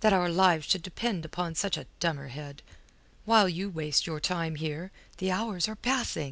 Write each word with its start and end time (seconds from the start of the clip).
that 0.00 0.12
our 0.12 0.28
lives 0.28 0.64
should 0.66 0.82
depend 0.82 1.24
upon 1.24 1.54
such 1.54 1.76
a 1.76 1.86
dummerhead. 2.00 2.62
While 3.24 3.48
you 3.48 3.70
waste 3.70 4.08
your 4.08 4.18
time 4.18 4.56
here, 4.56 4.90
the 5.18 5.30
hours 5.30 5.68
are 5.68 5.76
passing! 5.76 6.26